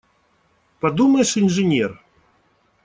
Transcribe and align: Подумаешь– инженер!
Подумаешь– 0.79 1.37
инженер! 1.45 2.01